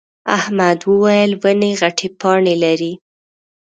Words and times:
احمد 0.37 0.79
وويل: 0.91 1.31
ونې 1.43 1.71
غتې 1.79 2.07
پاڼې 2.19 2.55
لري. 2.63 2.93